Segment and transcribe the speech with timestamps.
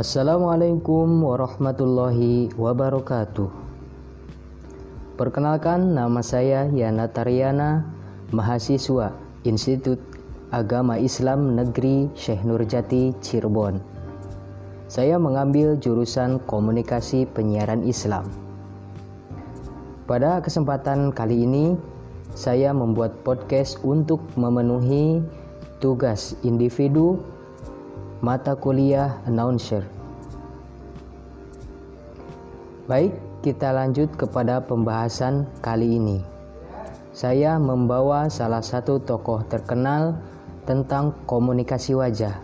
[0.00, 3.52] Assalamualaikum warahmatullahi wabarakatuh.
[5.20, 7.84] Perkenalkan nama saya Yana Tariana,
[8.32, 9.12] mahasiswa
[9.44, 10.00] Institut
[10.56, 13.76] Agama Islam Negeri Syekh Nurjati Cirebon.
[14.88, 18.24] Saya mengambil jurusan Komunikasi Penyiaran Islam.
[20.08, 21.76] Pada kesempatan kali ini,
[22.32, 25.20] saya membuat podcast untuk memenuhi
[25.76, 27.20] tugas individu
[28.20, 29.80] mata kuliah announcer.
[32.84, 36.20] Baik, kita lanjut kepada pembahasan kali ini.
[37.16, 40.20] Saya membawa salah satu tokoh terkenal
[40.68, 42.36] tentang komunikasi wajah,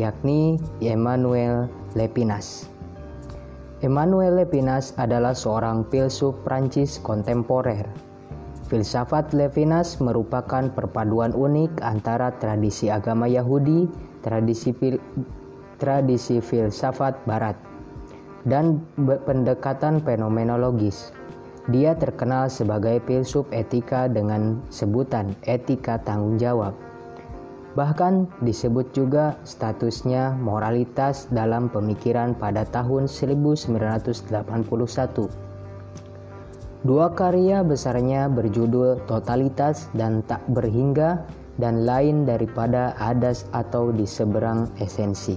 [0.00, 2.68] yakni Emmanuel Lepinas.
[3.84, 8.10] Emmanuel Lepinas adalah seorang filsuf Prancis kontemporer
[8.70, 13.90] Filsafat Levinas merupakan perpaduan unik antara tradisi agama Yahudi,
[14.20, 14.96] tradisi, fil,
[15.76, 17.56] tradisi filsafat Barat,
[18.48, 21.12] dan pendekatan fenomenologis.
[21.68, 26.72] Dia terkenal sebagai filsuf etika dengan sebutan etika tanggung jawab.
[27.78, 34.34] Bahkan disebut juga statusnya moralitas dalam pemikiran pada tahun 1981
[36.80, 41.28] Dua karya besarnya berjudul Totalitas dan Tak Berhingga
[41.60, 45.36] dan lain daripada adas atau di seberang esensi.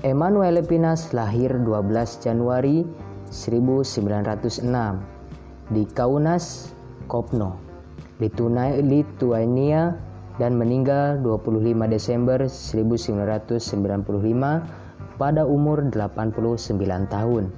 [0.00, 2.82] Emmanuel Lepinas lahir 12 Januari
[3.28, 4.64] 1906
[5.72, 6.72] di Kaunas,
[7.06, 7.60] Kopno,
[8.80, 9.92] Lituania
[10.36, 13.56] dan meninggal 25 Desember 1995
[15.16, 17.48] pada umur 89 tahun.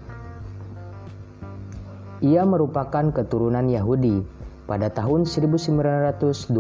[2.19, 4.38] Ia merupakan keturunan Yahudi.
[4.69, 6.52] Pada tahun 1923,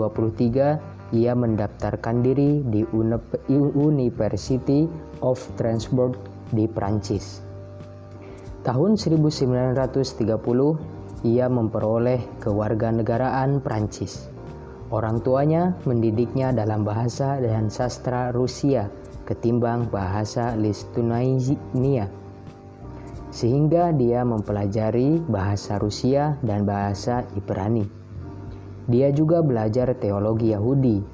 [1.12, 2.80] ia mendaftarkan diri di
[3.76, 4.88] University
[5.20, 6.16] of Strasbourg
[6.48, 7.44] di Prancis.
[8.64, 9.84] Tahun 1930,
[11.28, 14.32] ia memperoleh kewarganegaraan Prancis.
[14.88, 18.88] Orang tuanya mendidiknya dalam bahasa dan sastra Rusia
[19.28, 22.08] ketimbang bahasa Lithuania
[23.28, 27.84] sehingga dia mempelajari bahasa Rusia dan bahasa Ibrani.
[28.88, 31.04] Dia juga belajar teologi Yahudi.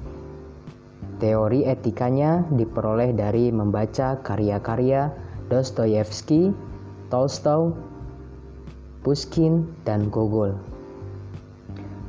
[1.19, 5.11] Teori etikanya diperoleh dari membaca karya-karya
[5.51, 6.55] Dostoyevsky,
[7.11, 7.75] Tolstoy,
[9.03, 10.55] Pushkin, dan Gogol.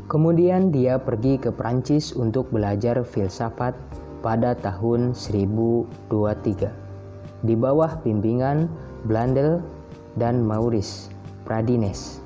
[0.07, 3.75] Kemudian dia pergi ke Prancis untuk belajar filsafat
[4.23, 6.87] pada tahun 1023
[7.45, 8.71] di bawah bimbingan
[9.05, 9.61] Blandel
[10.17, 11.13] dan Maurice
[11.45, 12.21] Pradines.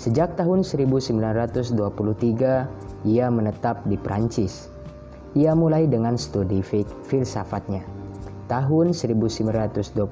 [0.00, 1.76] Sejak tahun 1923,
[3.04, 4.72] ia menetap di Prancis.
[5.36, 6.64] Ia mulai dengan studi
[7.04, 7.84] filsafatnya.
[8.48, 10.02] Tahun 1929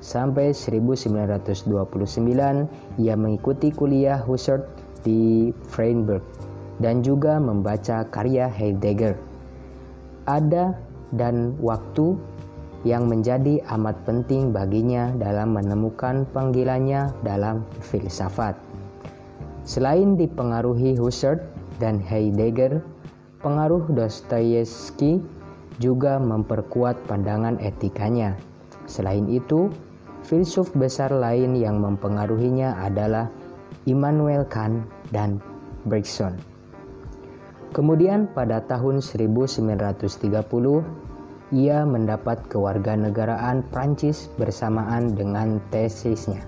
[0.00, 1.66] sampai 1929,
[2.96, 4.64] ia mengikuti kuliah Husserl
[5.04, 6.22] di Freiburg
[6.80, 9.18] dan juga membaca karya Heidegger.
[10.30, 10.78] Ada
[11.14, 12.16] dan waktu
[12.84, 18.58] yang menjadi amat penting baginya dalam menemukan panggilannya dalam filsafat.
[19.66, 21.42] Selain dipengaruhi Husserl
[21.82, 22.84] dan Heidegger,
[23.42, 25.22] pengaruh Dostoyevsky
[25.82, 28.36] juga memperkuat pandangan etikanya.
[28.86, 29.68] Selain itu,
[30.22, 33.28] filsuf besar lain yang mempengaruhinya adalah
[33.84, 35.42] Immanuel Kant dan
[35.86, 36.38] Bergson.
[37.74, 40.06] Kemudian pada tahun 1930,
[41.54, 46.42] ia mendapat kewarganegaraan Prancis bersamaan dengan tesisnya,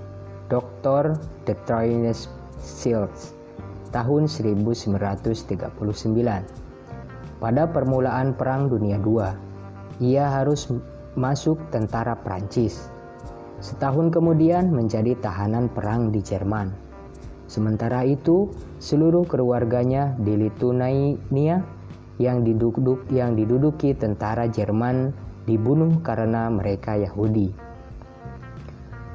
[0.50, 1.14] Dr.
[1.46, 2.26] de Troyes
[2.58, 3.38] Sils,
[3.94, 5.70] tahun 1939.
[7.38, 9.30] Pada permulaan Perang Dunia II,
[10.02, 10.66] ia harus
[11.14, 12.90] masuk tentara Prancis.
[13.62, 16.74] Setahun kemudian menjadi tahanan perang di Jerman.
[17.46, 18.50] Sementara itu,
[18.82, 21.77] seluruh keluarganya di Lithuania
[22.18, 25.14] yang, diduduk, yang diduduki tentara Jerman
[25.48, 27.54] dibunuh karena mereka Yahudi.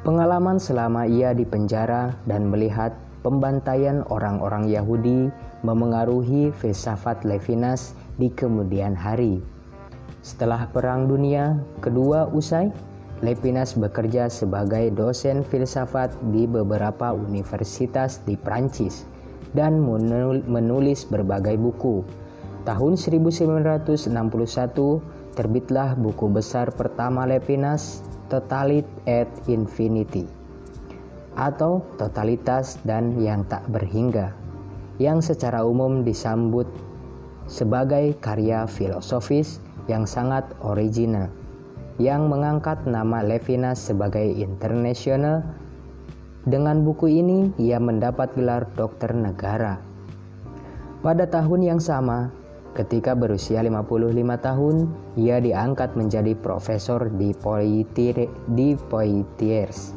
[0.04, 2.92] Pengalaman selama ia di penjara dan melihat
[3.24, 5.32] pembantaian orang-orang Yahudi
[5.64, 9.40] memengaruhi filsafat Levinas di kemudian hari.
[10.20, 12.68] Setelah Perang Dunia Kedua usai,
[13.24, 19.08] Levinas bekerja sebagai dosen filsafat di beberapa universitas di Prancis
[19.56, 19.80] dan
[20.44, 22.04] menulis berbagai buku,
[22.64, 24.08] Tahun 1961
[25.36, 30.24] terbitlah buku besar pertama Levinas, Totalit et Infinity
[31.36, 34.32] atau Totalitas dan yang tak berhingga
[35.02, 36.70] yang secara umum disambut
[37.52, 39.60] sebagai karya filosofis
[39.92, 41.28] yang sangat original.
[42.02, 45.46] yang mengangkat nama Levinas sebagai internasional.
[46.42, 49.78] Dengan buku ini, ia mendapat gelar dokter negara.
[51.06, 52.34] Pada tahun yang sama,
[52.74, 57.34] ketika berusia 55 tahun, ia diangkat menjadi profesor di
[58.90, 59.94] Poitiers.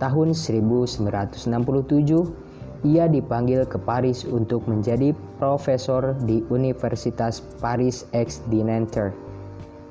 [0.00, 2.44] Tahun 1967,
[2.84, 9.16] ia dipanggil ke Paris untuk menjadi profesor di Universitas Paris X di Nanterre.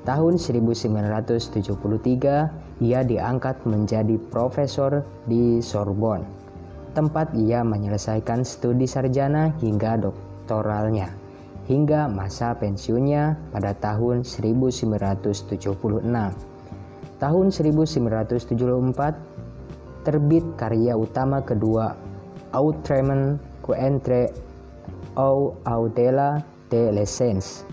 [0.06, 6.28] Tahun 1973, ia diangkat menjadi profesor di Sorbonne,
[6.92, 11.08] tempat ia menyelesaikan studi sarjana hingga doktoralnya,
[11.64, 15.64] hingga masa pensiunnya pada tahun 1976.
[17.20, 21.96] Tahun 1974, terbit karya utama kedua
[22.54, 23.40] Outrement
[23.74, 24.30] entre
[25.16, 27.64] au audela de l'essence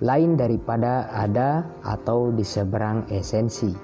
[0.00, 3.76] lain daripada ada atau di seberang esensi.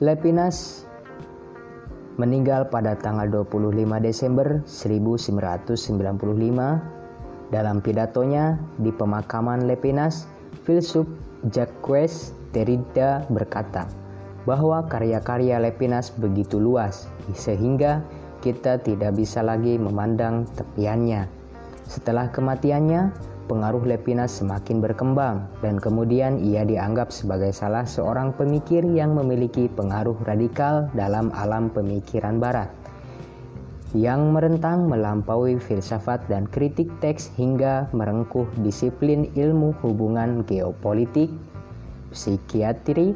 [0.00, 0.88] Lepinas
[2.16, 6.93] meninggal pada tanggal 25 Desember 1995
[7.52, 10.28] dalam pidatonya di pemakaman Lepinas,
[10.64, 11.04] filsuf
[11.52, 13.84] Jacques Derrida berkata,
[14.48, 18.04] bahwa karya-karya Lepinas begitu luas sehingga
[18.44, 21.24] kita tidak bisa lagi memandang tepiannya.
[21.88, 23.12] Setelah kematiannya,
[23.48, 30.16] pengaruh Lepinas semakin berkembang dan kemudian ia dianggap sebagai salah seorang pemikir yang memiliki pengaruh
[30.24, 32.83] radikal dalam alam pemikiran barat
[33.94, 41.30] yang merentang melampaui filsafat dan kritik teks hingga merengkuh disiplin ilmu hubungan geopolitik,
[42.10, 43.14] psikiatri,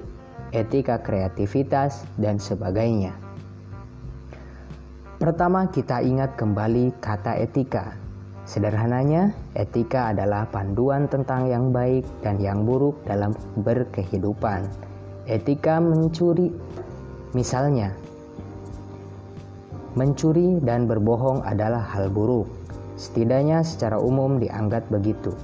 [0.55, 3.11] etika kreativitas, dan sebagainya.
[5.19, 7.99] Pertama, kita ingat kembali kata etika.
[8.47, 13.35] Sederhananya, etika adalah panduan tentang yang baik dan yang buruk dalam
[13.67, 14.63] berkehidupan.
[15.27, 16.55] Etika mencuri,
[17.35, 17.93] misalnya,
[19.99, 22.47] mencuri dan berbohong adalah hal buruk.
[22.95, 25.35] Setidaknya secara umum dianggap begitu.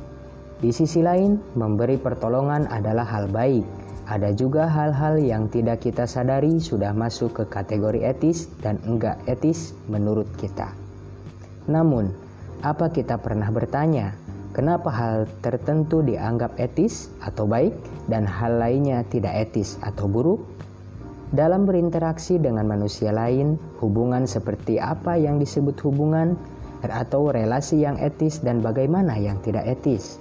[0.63, 3.67] Di sisi lain, memberi pertolongan adalah hal baik
[4.05, 9.73] ada juga hal-hal yang tidak kita sadari sudah masuk ke kategori etis dan enggak etis
[9.89, 10.69] menurut kita.
[11.73, 12.13] Namun,
[12.61, 14.13] apa kita pernah bertanya,
[14.53, 17.73] kenapa hal tertentu dianggap etis atau baik
[18.05, 20.45] dan hal lainnya tidak etis atau buruk?
[21.33, 26.37] Dalam berinteraksi dengan manusia lain, hubungan seperti apa yang disebut hubungan
[26.85, 30.21] atau relasi yang etis dan bagaimana yang tidak etis?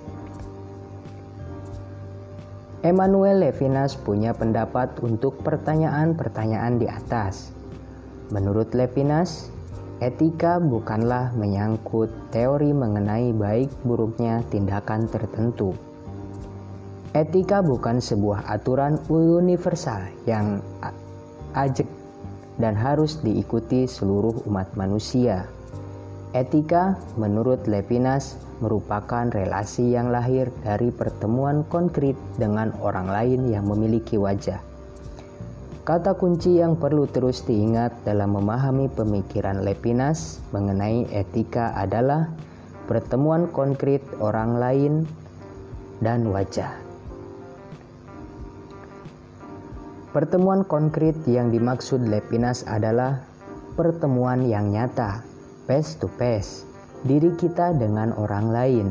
[2.83, 7.55] Emmanuel Levinas punya pendapat untuk pertanyaan-pertanyaan di atas.
[8.27, 9.47] Menurut Levinas,
[10.03, 15.71] etika bukanlah menyangkut teori mengenai baik buruknya tindakan tertentu.
[17.13, 20.65] Etika bukan sebuah aturan universal yang
[21.53, 21.85] ajak
[22.57, 25.45] dan harus diikuti seluruh umat manusia.
[26.33, 34.17] Etika, menurut Levinas, merupakan relasi yang lahir dari pertemuan konkret dengan orang lain yang memiliki
[34.17, 34.57] wajah.
[35.85, 42.33] Kata kunci yang perlu terus diingat dalam memahami pemikiran Levinas mengenai etika adalah
[42.89, 44.93] pertemuan konkret orang lain
[46.01, 46.82] dan wajah.
[50.13, 53.25] Pertemuan konkret yang dimaksud Levinas adalah
[53.73, 55.25] pertemuan yang nyata
[55.65, 56.69] face to face
[57.01, 58.87] diri kita dengan orang lain.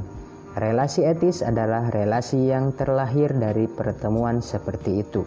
[0.58, 5.22] Relasi etis adalah relasi yang terlahir dari pertemuan seperti itu.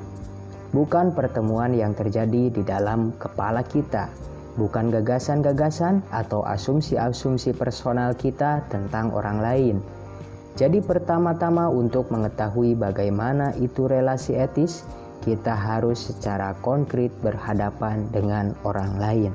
[0.75, 4.11] Bukan pertemuan yang terjadi di dalam kepala kita,
[4.59, 9.77] bukan gagasan-gagasan atau asumsi-asumsi personal kita tentang orang lain.
[10.59, 14.83] Jadi pertama-tama untuk mengetahui bagaimana itu relasi etis,
[15.24, 19.31] kita harus secara konkret berhadapan dengan orang lain.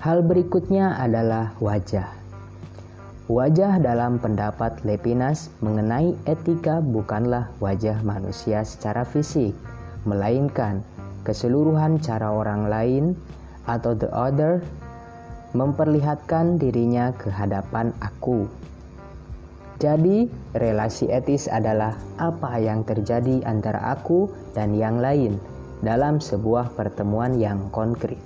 [0.00, 2.08] Hal berikutnya adalah wajah.
[3.24, 9.56] Wajah dalam pendapat Lepinas mengenai etika bukanlah wajah manusia secara fisik,
[10.04, 10.84] melainkan
[11.24, 13.04] keseluruhan cara orang lain
[13.64, 14.60] atau the other
[15.56, 18.44] memperlihatkan dirinya ke hadapan aku.
[19.82, 25.36] Jadi, relasi etis adalah apa yang terjadi antara aku dan yang lain
[25.82, 28.18] dalam sebuah pertemuan yang konkret.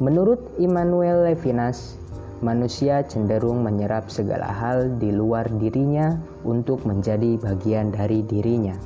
[0.00, 1.96] Menurut Immanuel Levinas,
[2.44, 8.76] manusia cenderung menyerap segala hal di luar dirinya untuk menjadi bagian dari dirinya.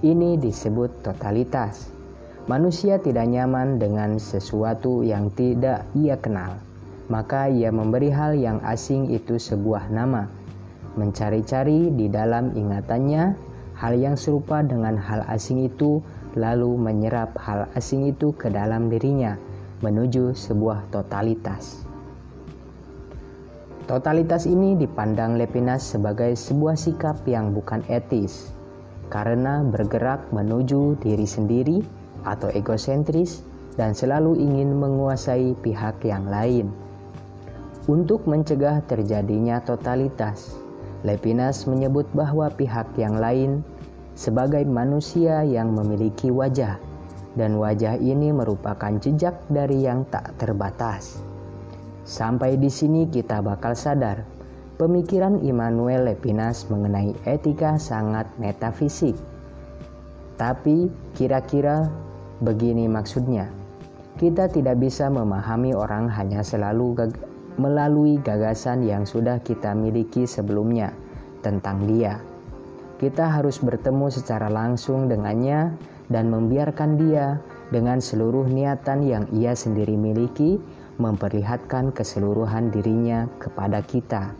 [0.00, 1.92] Ini disebut totalitas.
[2.50, 6.58] Manusia tidak nyaman dengan sesuatu yang tidak ia kenal,
[7.06, 10.26] maka ia memberi hal yang asing itu sebuah nama.
[10.98, 13.32] Mencari-cari di dalam ingatannya
[13.76, 16.04] hal yang serupa dengan hal asing itu,
[16.36, 19.36] lalu menyerap hal asing itu ke dalam dirinya
[19.82, 21.82] menuju sebuah totalitas.
[23.90, 28.54] Totalitas ini dipandang Lepinas sebagai sebuah sikap yang bukan etis,
[29.10, 31.82] karena bergerak menuju diri sendiri
[32.22, 33.42] atau egosentris
[33.74, 36.70] dan selalu ingin menguasai pihak yang lain.
[37.90, 40.61] Untuk mencegah terjadinya totalitas,
[41.02, 43.66] Lepinas menyebut bahwa pihak yang lain
[44.14, 46.78] sebagai manusia yang memiliki wajah,
[47.34, 51.18] dan wajah ini merupakan jejak dari yang tak terbatas.
[52.06, 54.22] Sampai di sini kita bakal sadar,
[54.78, 59.18] pemikiran Immanuel Lepinas mengenai etika sangat metafisik.
[60.38, 61.90] Tapi kira-kira
[62.42, 63.46] begini maksudnya,
[64.18, 67.08] kita tidak bisa memahami orang hanya selalu
[67.60, 70.92] melalui gagasan yang sudah kita miliki sebelumnya
[71.42, 72.22] tentang dia.
[73.02, 75.74] Kita harus bertemu secara langsung dengannya
[76.06, 77.42] dan membiarkan dia
[77.74, 80.60] dengan seluruh niatan yang ia sendiri miliki
[81.00, 84.30] memperlihatkan keseluruhan dirinya kepada kita.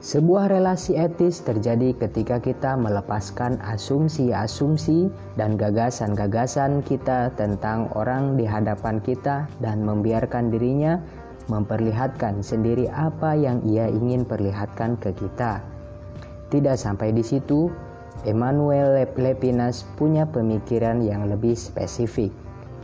[0.00, 8.96] Sebuah relasi etis terjadi ketika kita melepaskan asumsi-asumsi dan gagasan-gagasan kita tentang orang di hadapan
[9.04, 10.96] kita dan membiarkan dirinya
[11.52, 15.60] memperlihatkan sendiri apa yang ia ingin perlihatkan ke kita.
[16.48, 17.68] Tidak sampai di situ,
[18.24, 22.32] Emmanuel Lepinas punya pemikiran yang lebih spesifik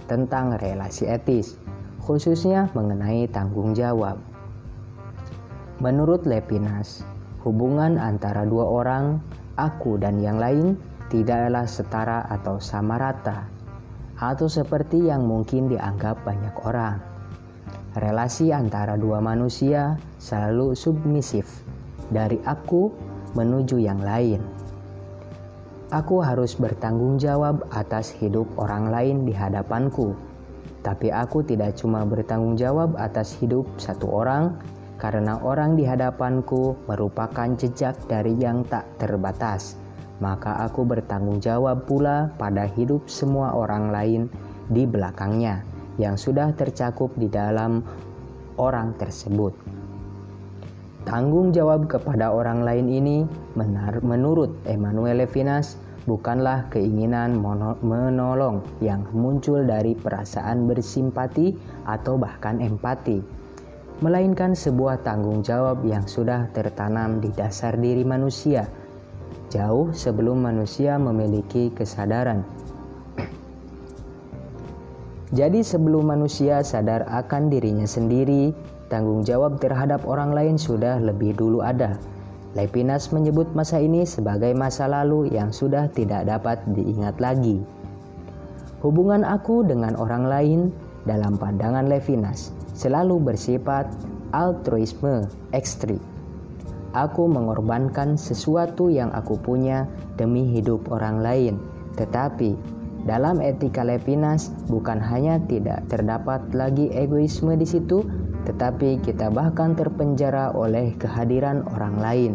[0.04, 1.56] tentang relasi etis,
[2.04, 4.35] khususnya mengenai tanggung jawab.
[5.76, 7.04] Menurut Lepinas,
[7.44, 9.20] hubungan antara dua orang,
[9.60, 10.72] aku dan yang lain,
[11.12, 13.44] tidaklah setara atau sama rata,
[14.16, 16.96] atau seperti yang mungkin dianggap banyak orang.
[17.92, 21.44] Relasi antara dua manusia selalu submisif,
[22.08, 22.88] dari aku
[23.36, 24.40] menuju yang lain.
[25.92, 30.16] Aku harus bertanggung jawab atas hidup orang lain di hadapanku,
[30.80, 34.56] tapi aku tidak cuma bertanggung jawab atas hidup satu orang
[34.96, 39.76] karena orang di hadapanku merupakan jejak dari yang tak terbatas,
[40.24, 44.22] maka aku bertanggung jawab pula pada hidup semua orang lain
[44.72, 45.60] di belakangnya
[46.00, 47.84] yang sudah tercakup di dalam
[48.56, 49.52] orang tersebut.
[51.06, 53.18] Tanggung jawab kepada orang lain ini
[54.02, 57.38] menurut Emmanuel Levinas bukanlah keinginan
[57.84, 61.54] menolong yang muncul dari perasaan bersimpati
[61.86, 63.45] atau bahkan empati
[64.04, 68.68] melainkan sebuah tanggung jawab yang sudah tertanam di dasar diri manusia,
[69.48, 72.44] jauh sebelum manusia memiliki kesadaran.
[75.38, 78.52] Jadi, sebelum manusia sadar akan dirinya sendiri,
[78.92, 81.96] tanggung jawab terhadap orang lain sudah lebih dulu ada.
[82.52, 87.60] Lepinas menyebut masa ini sebagai masa lalu yang sudah tidak dapat diingat lagi.
[88.80, 90.60] Hubungan aku dengan orang lain
[91.04, 93.88] dalam pandangan Levinas selalu bersifat
[94.36, 95.24] altruisme
[95.56, 95.98] ekstrim.
[96.92, 99.88] Aku mengorbankan sesuatu yang aku punya
[100.20, 101.54] demi hidup orang lain,
[101.96, 102.56] tetapi
[103.08, 108.04] dalam etika Levinas bukan hanya tidak terdapat lagi egoisme di situ,
[108.44, 112.32] tetapi kita bahkan terpenjara oleh kehadiran orang lain.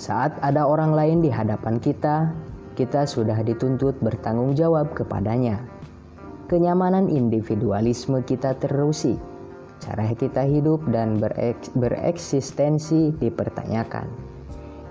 [0.00, 2.32] Saat ada orang lain di hadapan kita,
[2.72, 5.60] kita sudah dituntut bertanggung jawab kepadanya
[6.50, 9.14] kenyamanan individualisme kita terusi.
[9.78, 14.10] Cara kita hidup dan berek bereksistensi dipertanyakan.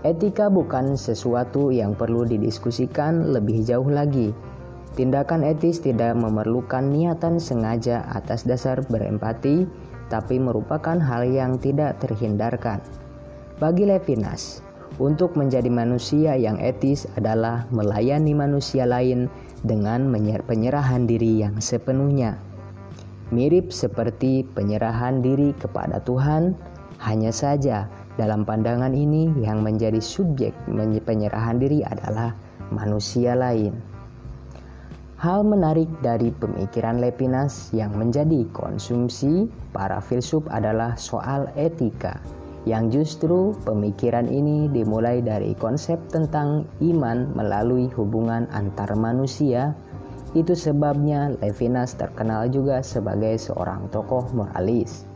[0.08, 4.32] Etika bukan sesuatu yang perlu didiskusikan lebih jauh lagi.
[4.96, 9.68] Tindakan etis tidak memerlukan niatan sengaja atas dasar berempati,
[10.08, 12.80] tapi merupakan hal yang tidak terhindarkan.
[13.60, 14.64] Bagi Levinas,
[14.98, 19.28] untuk menjadi manusia yang etis adalah melayani manusia lain
[19.64, 20.08] dengan
[20.44, 22.40] penyerahan diri yang sepenuhnya.
[23.30, 26.58] Mirip seperti penyerahan diri kepada Tuhan,
[27.00, 27.86] hanya saja
[28.18, 30.52] dalam pandangan ini yang menjadi subjek
[31.06, 32.34] penyerahan diri adalah
[32.74, 33.78] manusia lain.
[35.20, 43.56] Hal menarik dari pemikiran Lepinas yang menjadi konsumsi para filsuf adalah soal etika yang justru
[43.64, 49.72] pemikiran ini dimulai dari konsep tentang iman melalui hubungan antar manusia.
[50.36, 55.08] Itu sebabnya Levinas terkenal juga sebagai seorang tokoh moralis.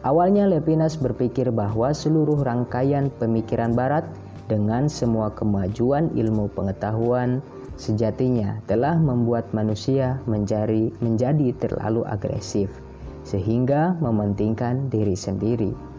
[0.00, 4.08] Awalnya Levinas berpikir bahwa seluruh rangkaian pemikiran barat
[4.48, 7.44] dengan semua kemajuan ilmu pengetahuan
[7.76, 12.72] sejatinya telah membuat manusia menjadi, menjadi terlalu agresif
[13.28, 15.89] sehingga mementingkan diri sendiri.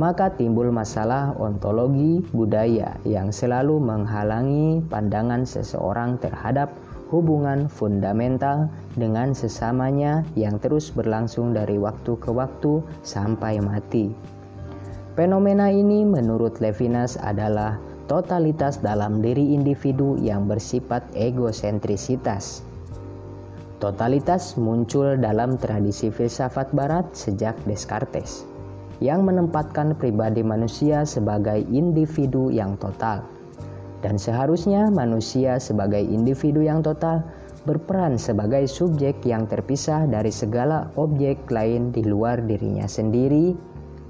[0.00, 6.72] Maka timbul masalah ontologi budaya yang selalu menghalangi pandangan seseorang terhadap
[7.12, 14.08] hubungan fundamental dengan sesamanya yang terus berlangsung dari waktu ke waktu sampai mati.
[15.12, 17.76] Fenomena ini menurut Levinas adalah
[18.08, 22.64] totalitas dalam diri individu yang bersifat egosentrisitas.
[23.76, 28.51] Totalitas muncul dalam tradisi filsafat barat sejak Descartes
[29.00, 33.24] yang menempatkan pribadi manusia sebagai individu yang total.
[34.02, 37.22] Dan seharusnya manusia sebagai individu yang total
[37.62, 43.54] berperan sebagai subjek yang terpisah dari segala objek lain di luar dirinya sendiri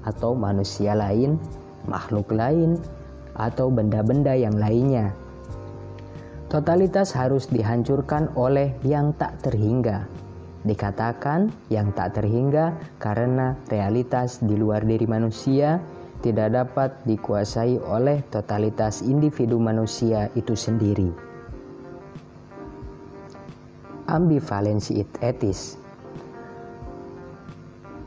[0.09, 1.37] atau manusia lain,
[1.85, 2.81] makhluk lain,
[3.37, 5.13] atau benda-benda yang lainnya.
[6.49, 10.05] Totalitas harus dihancurkan oleh yang tak terhingga,
[10.63, 15.83] Dikatakan yang tak terhingga karena realitas di luar diri manusia
[16.23, 21.11] tidak dapat dikuasai oleh totalitas individu manusia itu sendiri.
[24.07, 25.75] Ambivalensi etis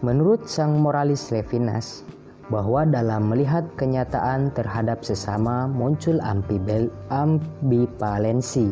[0.04, 2.04] Menurut sang moralis Levinas,
[2.46, 6.22] bahwa dalam melihat kenyataan terhadap sesama muncul
[7.10, 8.70] ambivalensi.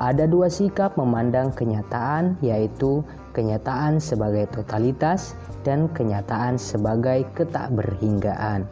[0.00, 3.04] Ada dua sikap memandang kenyataan, yaitu
[3.36, 8.64] kenyataan sebagai totalitas dan kenyataan sebagai ketakberhinggaan.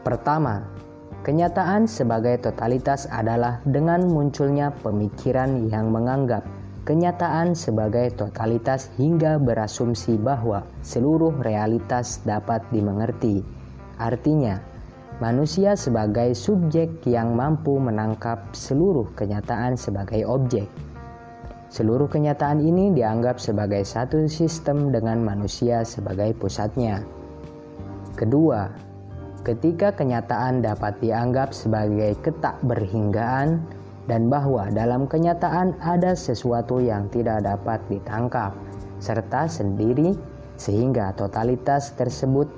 [0.00, 0.64] Pertama,
[1.28, 6.48] kenyataan sebagai totalitas adalah dengan munculnya pemikiran yang menganggap
[6.88, 13.44] kenyataan sebagai totalitas hingga berasumsi bahwa seluruh realitas dapat dimengerti.
[14.00, 14.56] Artinya,
[15.18, 20.70] manusia sebagai subjek yang mampu menangkap seluruh kenyataan sebagai objek.
[21.68, 27.02] Seluruh kenyataan ini dianggap sebagai satu sistem dengan manusia sebagai pusatnya.
[28.14, 28.72] Kedua,
[29.42, 33.60] ketika kenyataan dapat dianggap sebagai ketak berhinggaan
[34.08, 38.56] dan bahwa dalam kenyataan ada sesuatu yang tidak dapat ditangkap
[39.02, 40.16] serta sendiri
[40.56, 42.48] sehingga totalitas tersebut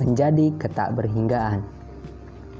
[0.00, 1.64] menjadi ketak berhinggaan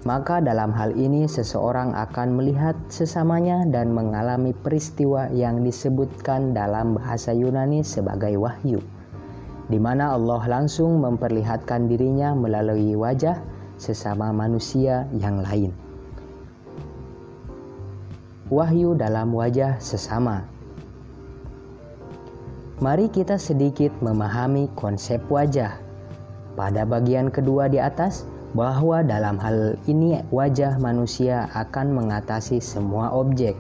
[0.03, 7.31] maka dalam hal ini seseorang akan melihat sesamanya dan mengalami peristiwa yang disebutkan dalam bahasa
[7.31, 8.83] Yunani sebagai wahyu,
[9.71, 13.39] di mana Allah langsung memperlihatkan dirinya melalui wajah
[13.79, 15.71] sesama manusia yang lain.
[18.51, 20.45] Wahyu dalam wajah sesama.
[22.83, 25.92] Mari kita sedikit memahami konsep wajah.
[26.53, 33.57] Pada bagian kedua di atas, bahwa dalam hal ini wajah manusia akan mengatasi semua objek,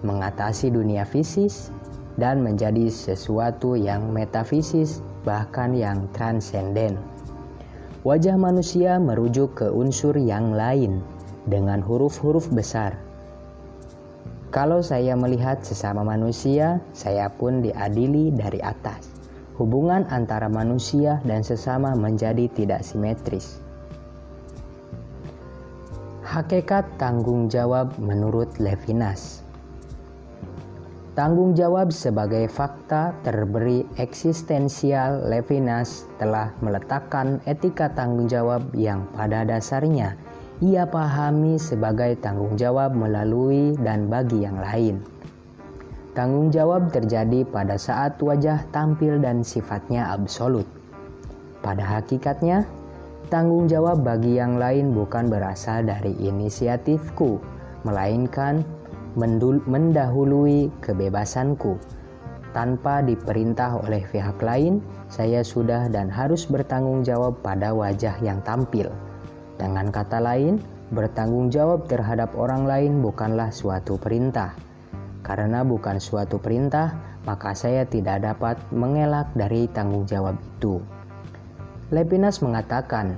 [0.00, 1.68] mengatasi dunia fisis,
[2.16, 6.96] dan menjadi sesuatu yang metafisis, bahkan yang transenden.
[8.02, 11.04] Wajah manusia merujuk ke unsur yang lain
[11.46, 12.98] dengan huruf-huruf besar.
[14.52, 19.11] Kalau saya melihat sesama manusia, saya pun diadili dari atas.
[19.60, 23.60] Hubungan antara manusia dan sesama menjadi tidak simetris.
[26.24, 29.44] Hakikat tanggung jawab menurut Levinas.
[31.12, 40.16] Tanggung jawab sebagai fakta terberi eksistensial Levinas telah meletakkan etika tanggung jawab yang pada dasarnya
[40.62, 45.11] ia pahami sebagai tanggung jawab melalui dan bagi yang lain.
[46.12, 50.68] Tanggung jawab terjadi pada saat wajah tampil dan sifatnya absolut.
[51.64, 52.68] Pada hakikatnya,
[53.32, 57.40] Tanggung jawab bagi yang lain bukan berasal dari inisiatifku,
[57.80, 58.60] melainkan
[59.16, 61.80] mendahului kebebasanku.
[62.52, 68.92] Tanpa diperintah oleh pihak lain, saya sudah dan harus bertanggung jawab pada wajah yang tampil.
[69.56, 70.60] Dengan kata lain,
[70.92, 74.52] bertanggung jawab terhadap orang lain bukanlah suatu perintah.
[75.22, 80.82] Karena bukan suatu perintah, maka saya tidak dapat mengelak dari tanggung jawab itu.
[81.94, 83.14] Levinas mengatakan,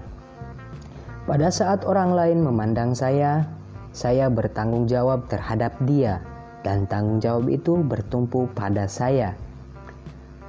[1.25, 3.49] "Pada saat orang lain memandang saya,
[3.97, 6.21] saya bertanggung jawab terhadap dia,
[6.61, 9.33] dan tanggung jawab itu bertumpu pada saya."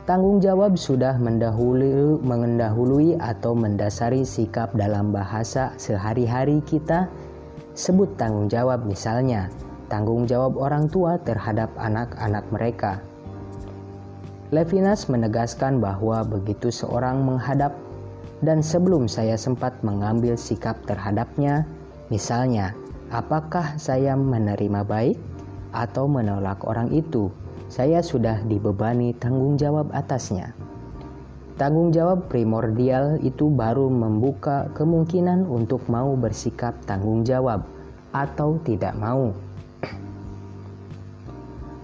[0.05, 7.09] Tanggung jawab sudah mendahului, mendahului atau mendasari sikap dalam bahasa sehari-hari kita.
[7.73, 9.49] Sebut tanggung jawab misalnya,
[9.87, 13.01] tanggung jawab orang tua terhadap anak-anak mereka.
[14.53, 17.73] Levinas menegaskan bahwa begitu seorang menghadap
[18.45, 21.65] dan sebelum saya sempat mengambil sikap terhadapnya,
[22.13, 22.77] misalnya,
[23.09, 25.17] apakah saya menerima baik
[25.73, 27.33] atau menolak orang itu,
[27.73, 30.53] saya sudah dibebani tanggung jawab atasnya.
[31.55, 37.63] Tanggung jawab primordial itu baru membuka kemungkinan untuk mau bersikap tanggung jawab
[38.11, 39.31] atau tidak mau.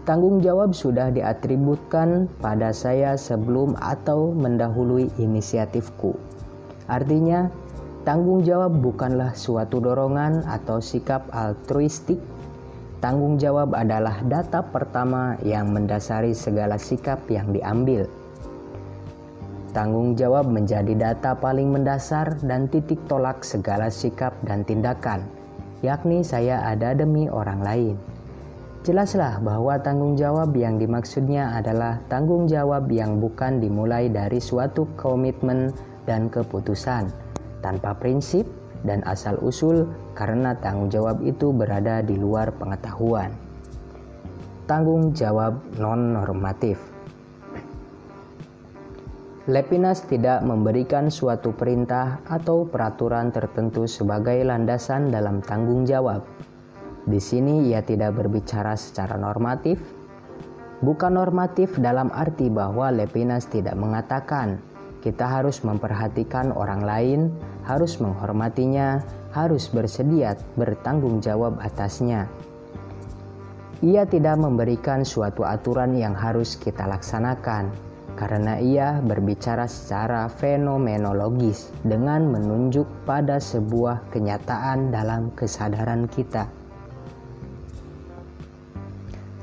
[0.01, 6.17] Tanggung jawab sudah diatributkan pada saya sebelum atau mendahului inisiatifku.
[6.89, 7.53] Artinya,
[8.01, 12.17] tanggung jawab bukanlah suatu dorongan atau sikap altruistik.
[12.97, 18.09] Tanggung jawab adalah data pertama yang mendasari segala sikap yang diambil.
[19.71, 25.23] Tanggung jawab menjadi data paling mendasar dan titik tolak segala sikap dan tindakan,
[25.81, 27.95] yakni saya ada demi orang lain.
[28.81, 35.69] Jelaslah bahwa tanggung jawab yang dimaksudnya adalah tanggung jawab yang bukan dimulai dari suatu komitmen
[36.09, 37.13] dan keputusan,
[37.61, 38.49] tanpa prinsip
[38.81, 39.85] dan asal-usul
[40.17, 43.29] karena tanggung jawab itu berada di luar pengetahuan.
[44.65, 46.90] Tanggung jawab non-normatif
[49.49, 56.21] Lepinas tidak memberikan suatu perintah atau peraturan tertentu sebagai landasan dalam tanggung jawab.
[57.09, 59.81] Di sini ia tidak berbicara secara normatif,
[60.85, 64.61] bukan normatif dalam arti bahwa Lepinas tidak mengatakan
[65.01, 67.33] kita harus memperhatikan orang lain,
[67.65, 69.01] harus menghormatinya,
[69.33, 72.29] harus bersedia bertanggung jawab atasnya.
[73.81, 77.90] Ia tidak memberikan suatu aturan yang harus kita laksanakan,
[78.21, 86.45] karena ia berbicara secara fenomenologis dengan menunjuk pada sebuah kenyataan dalam kesadaran kita.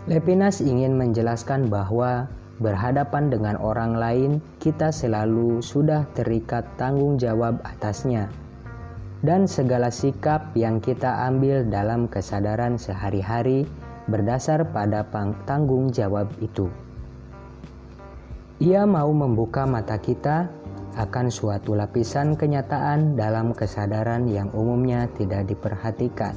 [0.07, 2.31] Lepinas ingin menjelaskan bahwa
[2.63, 8.31] berhadapan dengan orang lain, kita selalu sudah terikat tanggung jawab atasnya,
[9.27, 13.67] dan segala sikap yang kita ambil dalam kesadaran sehari-hari
[14.07, 15.03] berdasar pada
[15.45, 16.71] tanggung jawab itu.
[18.59, 20.51] Ia mau membuka mata kita
[20.99, 26.35] akan suatu lapisan kenyataan dalam kesadaran yang umumnya tidak diperhatikan.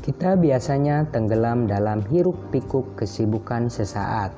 [0.00, 4.32] Kita biasanya tenggelam dalam hiruk-pikuk kesibukan sesaat,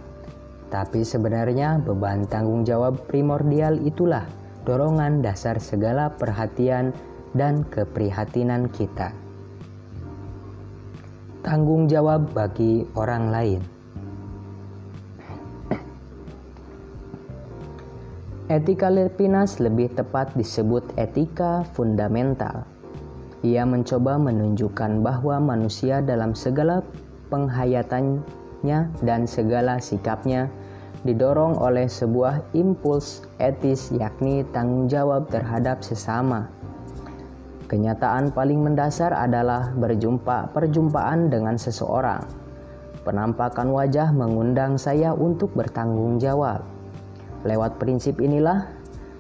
[0.75, 4.27] tapi sebenarnya beban tanggung jawab primordial itulah
[4.67, 6.91] dorongan dasar segala perhatian
[7.39, 9.15] dan keprihatinan kita.
[11.47, 13.72] Tanggung jawab bagi orang lain.
[18.53, 22.69] Etika Levinas lebih tepat disebut etika fundamental.
[23.41, 26.85] Ia mencoba menunjukkan bahwa manusia dalam segala
[27.33, 30.53] penghayatannya dan segala sikapnya
[31.01, 36.53] didorong oleh sebuah impuls etis yakni tanggung jawab terhadap sesama.
[37.73, 42.21] Kenyataan paling mendasar adalah berjumpa perjumpaan dengan seseorang.
[43.01, 46.82] Penampakan wajah mengundang saya untuk bertanggung jawab
[47.43, 48.71] Lewat prinsip inilah,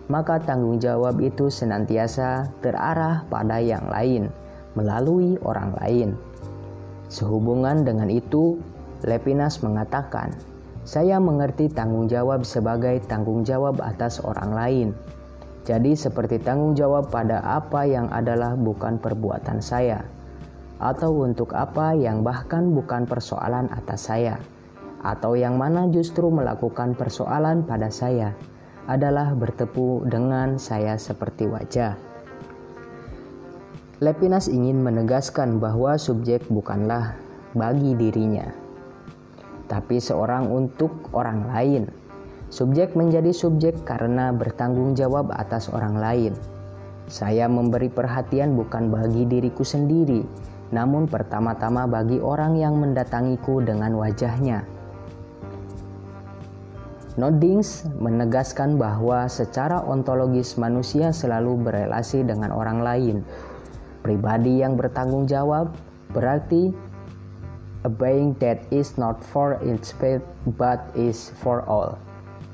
[0.06, 4.30] maka tanggung jawab itu senantiasa terarah pada yang lain
[4.78, 6.14] melalui orang lain.
[7.10, 8.62] Sehubungan dengan itu,
[9.02, 10.32] Lepinas mengatakan,
[10.86, 14.88] "Saya mengerti tanggung jawab sebagai tanggung jawab atas orang lain."
[15.66, 20.02] Jadi, seperti tanggung jawab pada apa yang adalah bukan perbuatan saya,
[20.82, 24.38] atau untuk apa yang bahkan bukan persoalan atas saya
[25.02, 28.34] atau yang mana justru melakukan persoalan pada saya
[28.86, 31.94] adalah bertepuk dengan saya seperti wajah.
[34.02, 37.14] Lepinas ingin menegaskan bahwa subjek bukanlah
[37.54, 38.50] bagi dirinya,
[39.70, 41.84] tapi seorang untuk orang lain.
[42.52, 46.34] Subjek menjadi subjek karena bertanggung jawab atas orang lain.
[47.06, 50.26] Saya memberi perhatian bukan bagi diriku sendiri,
[50.74, 54.66] namun pertama-tama bagi orang yang mendatangiku dengan wajahnya
[57.20, 63.16] Nodings menegaskan bahwa secara ontologis manusia selalu berelasi dengan orang lain.
[64.00, 65.76] Pribadi yang bertanggung jawab
[66.16, 66.72] berarti
[67.84, 70.24] a being that is not for its faith
[70.56, 72.00] but is for all.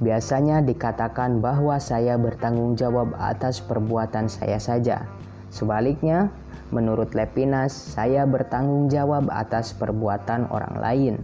[0.03, 5.07] Biasanya dikatakan bahwa saya bertanggung jawab atas perbuatan saya saja.
[5.55, 6.35] Sebaliknya,
[6.75, 11.15] menurut Lepinas, saya bertanggung jawab atas perbuatan orang lain.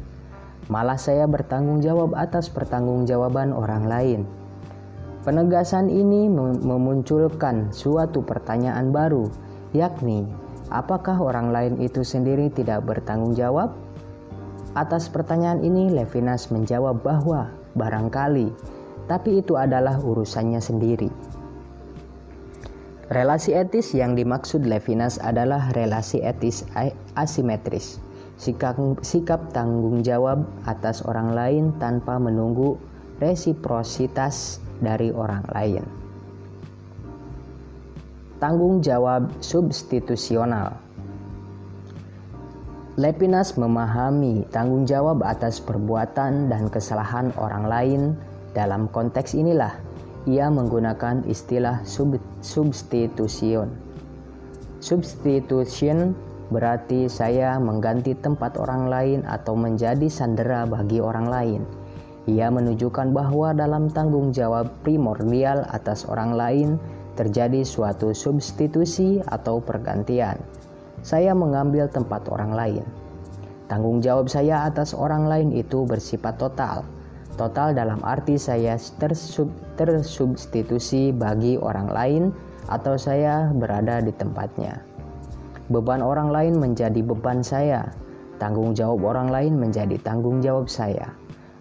[0.72, 4.20] Malah saya bertanggung jawab atas pertanggungjawaban orang lain.
[5.24, 6.28] Penegasan ini
[6.64, 9.28] memunculkan suatu pertanyaan baru,
[9.76, 10.24] yakni
[10.72, 13.76] apakah orang lain itu sendiri tidak bertanggung jawab?
[14.72, 18.48] Atas pertanyaan ini Levinas menjawab bahwa barangkali,
[19.04, 21.08] tapi itu adalah urusannya sendiri.
[23.12, 26.64] Relasi etis yang dimaksud Levinas adalah relasi etis
[27.16, 28.00] asimetris
[28.38, 32.78] sikap, sikap tanggung jawab atas orang lain tanpa menunggu
[33.22, 35.84] resiprositas dari orang lain.
[38.42, 40.76] Tanggung jawab substitusional.
[42.94, 48.02] Lepinas memahami tanggung jawab atas perbuatan dan kesalahan orang lain.
[48.54, 49.74] Dalam konteks inilah
[50.30, 53.66] ia menggunakan istilah sub substitution.
[54.78, 56.14] Substitution
[56.54, 61.62] berarti saya mengganti tempat orang lain atau menjadi sandera bagi orang lain.
[62.30, 66.68] Ia menunjukkan bahwa dalam tanggung jawab primordial atas orang lain
[67.18, 70.38] terjadi suatu substitusi atau pergantian
[71.04, 72.84] saya mengambil tempat orang lain.
[73.68, 76.80] Tanggung jawab saya atas orang lain itu bersifat total.
[77.36, 82.22] Total dalam arti saya tersub, tersubstitusi bagi orang lain
[82.72, 84.93] atau saya berada di tempatnya.
[85.70, 87.88] Beban orang lain menjadi beban saya.
[88.36, 91.12] Tanggung jawab orang lain menjadi tanggung jawab saya.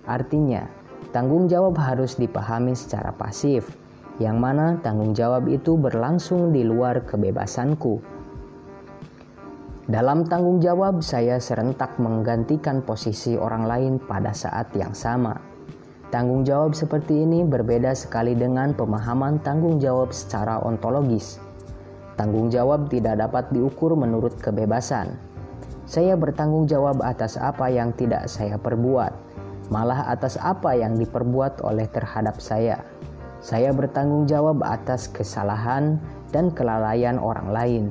[0.10, 0.68] Artinya,
[1.16, 3.78] tanggung jawab harus dipahami secara pasif,
[4.20, 8.13] yang mana tanggung jawab itu berlangsung di luar kebebasanku
[9.84, 15.36] dalam tanggung jawab, saya serentak menggantikan posisi orang lain pada saat yang sama.
[16.08, 21.36] Tanggung jawab seperti ini berbeda sekali dengan pemahaman tanggung jawab secara ontologis.
[22.15, 25.17] Tanggung jawab tidak dapat diukur menurut kebebasan.
[25.89, 29.12] Saya bertanggung jawab atas apa yang tidak saya perbuat,
[29.73, 32.80] malah atas apa yang diperbuat oleh terhadap saya.
[33.43, 35.99] Saya bertanggung jawab atas kesalahan
[36.32, 37.86] dan kelalaian orang lain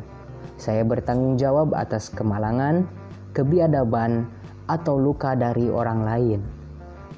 [0.62, 2.86] saya bertanggung jawab atas kemalangan,
[3.34, 4.30] kebiadaban,
[4.70, 6.40] atau luka dari orang lain.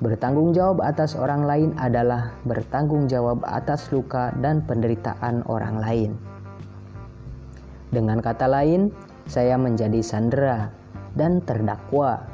[0.00, 6.10] Bertanggung jawab atas orang lain adalah bertanggung jawab atas luka dan penderitaan orang lain.
[7.94, 8.90] Dengan kata lain,
[9.30, 10.66] saya menjadi sandera
[11.14, 12.26] dan terdakwa.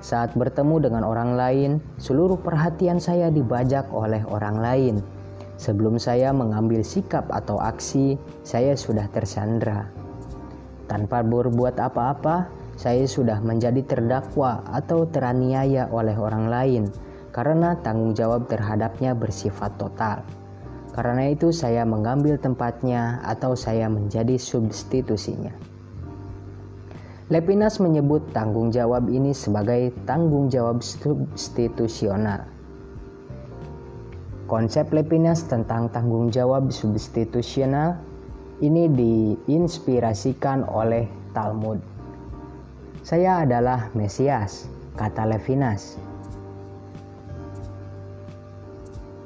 [0.00, 4.96] Saat bertemu dengan orang lain, seluruh perhatian saya dibajak oleh orang lain.
[5.60, 9.84] Sebelum saya mengambil sikap atau aksi, saya sudah tersandra.
[10.88, 12.48] Tanpa berbuat apa-apa,
[12.80, 16.84] saya sudah menjadi terdakwa atau teraniaya oleh orang lain
[17.36, 20.24] karena tanggung jawab terhadapnya bersifat total.
[20.96, 25.52] Karena itu, saya mengambil tempatnya atau saya menjadi substitusinya.
[27.28, 32.48] Lepinas menyebut tanggung jawab ini sebagai tanggung jawab substitusional.
[34.46, 37.98] Konsep Lepinas tentang tanggung jawab substitusional
[38.62, 41.82] ini diinspirasikan oleh Talmud.
[43.02, 45.98] Saya adalah Mesias, kata Levinas.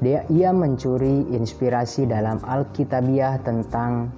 [0.00, 4.08] Dia ia mencuri inspirasi dalam Alkitabiah tentang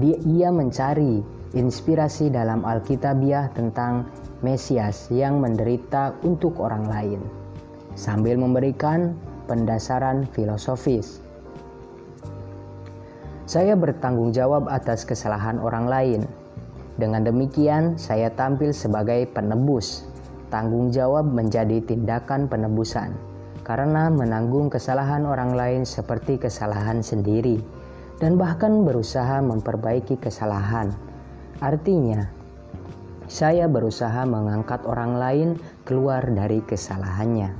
[0.00, 1.20] dia ia mencari
[1.52, 4.08] inspirasi dalam Alkitabiah tentang
[4.40, 7.20] Mesias yang menderita untuk orang lain
[7.92, 9.12] sambil memberikan
[9.44, 11.20] pendasaran filosofis
[13.50, 16.22] saya bertanggung jawab atas kesalahan orang lain.
[17.02, 20.06] Dengan demikian, saya tampil sebagai penebus.
[20.54, 23.10] Tanggung jawab menjadi tindakan penebusan
[23.70, 27.62] karena menanggung kesalahan orang lain seperti kesalahan sendiri
[28.18, 30.90] dan bahkan berusaha memperbaiki kesalahan.
[31.62, 32.26] Artinya,
[33.30, 35.48] saya berusaha mengangkat orang lain
[35.86, 37.54] keluar dari kesalahannya.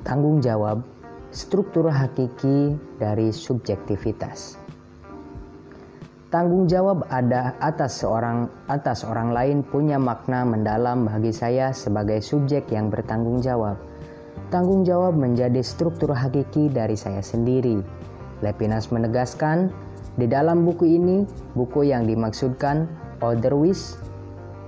[0.00, 0.80] Tanggung jawab
[1.36, 4.65] struktur hakiki dari subjektivitas.
[6.36, 12.68] Tanggung jawab ada atas seorang atas orang lain punya makna mendalam bagi saya sebagai subjek
[12.68, 13.80] yang bertanggung jawab.
[14.52, 17.80] Tanggung jawab menjadi struktur hakiki dari saya sendiri.
[18.44, 19.72] Lepinas menegaskan,
[20.20, 21.24] di dalam buku ini,
[21.56, 22.84] buku yang dimaksudkan
[23.24, 23.96] otherwise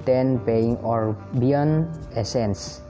[0.08, 1.84] than paying or beyond
[2.16, 2.80] essence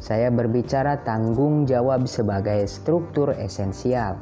[0.00, 4.16] saya berbicara tanggung jawab sebagai struktur esensial,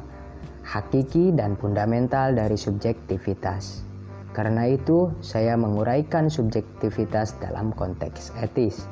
[0.67, 3.90] hakiki dan fundamental dari subjektivitas.
[4.31, 8.87] Karena itu, saya menguraikan subjektivitas dalam konteks etis.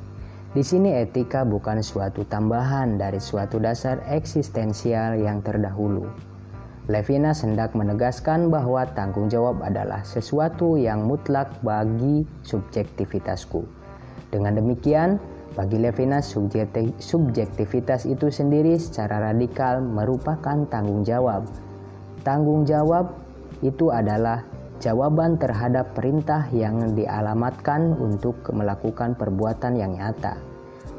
[0.50, 6.10] Di sini etika bukan suatu tambahan dari suatu dasar eksistensial yang terdahulu.
[6.90, 13.62] Levinas hendak menegaskan bahwa tanggung jawab adalah sesuatu yang mutlak bagi subjektivitasku.
[14.34, 15.22] Dengan demikian,
[15.54, 16.34] bagi Levinas,
[16.98, 21.46] subjektivitas itu sendiri secara radikal merupakan tanggung jawab.
[22.26, 23.14] Tanggung jawab
[23.62, 24.42] itu adalah
[24.80, 30.40] jawaban terhadap perintah yang dialamatkan untuk melakukan perbuatan yang nyata.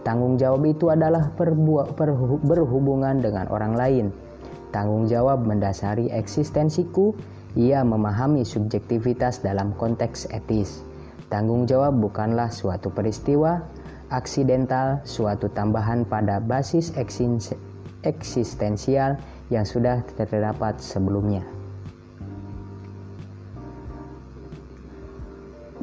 [0.00, 1.28] Tanggung jawab itu adalah
[2.44, 4.06] berhubungan dengan orang lain.
[4.72, 7.12] Tanggung jawab mendasari eksistensiku,
[7.58, 10.80] ia memahami subjektivitas dalam konteks etis.
[11.28, 13.60] Tanggung jawab bukanlah suatu peristiwa,
[14.08, 16.96] aksidental suatu tambahan pada basis
[18.02, 19.20] eksistensial
[19.52, 21.60] yang sudah terdapat sebelumnya.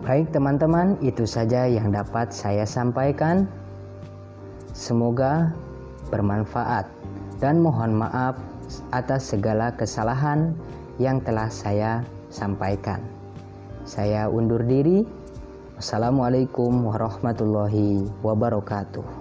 [0.07, 3.43] Baik teman-teman, itu saja yang dapat saya sampaikan.
[4.71, 5.51] Semoga
[6.07, 6.87] bermanfaat
[7.43, 8.39] dan mohon maaf
[8.95, 10.55] atas segala kesalahan
[10.95, 13.03] yang telah saya sampaikan.
[13.83, 15.03] Saya undur diri.
[15.75, 19.16] Wassalamualaikum warahmatullahi wabarakatuh.